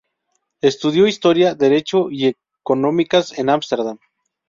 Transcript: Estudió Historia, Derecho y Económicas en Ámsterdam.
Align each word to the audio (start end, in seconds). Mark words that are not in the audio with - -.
Estudió 0.61 1.05
Historia, 1.05 1.53
Derecho 1.53 2.09
y 2.09 2.35
Económicas 2.65 3.37
en 3.37 3.51
Ámsterdam. 3.51 3.99